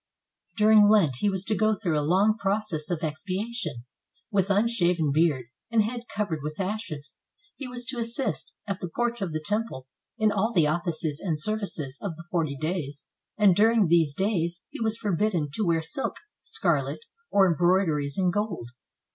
[0.57, 3.85] During Lent he was to go through a long process of expiation.
[4.31, 7.19] With unshaven beard, and head covered with ashes,
[7.55, 9.85] he was to assist, at the porch of the temple,
[10.17, 13.05] in all the offices and services of the forty days,
[13.37, 18.69] and during these days he was forbidden to wear silk, scarlet, or embroideries in gold.